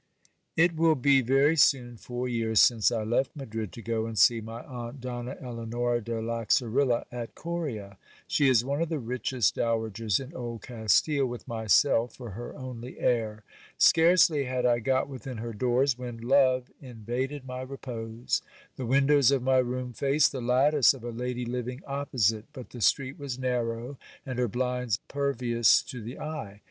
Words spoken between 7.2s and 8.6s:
Coria: she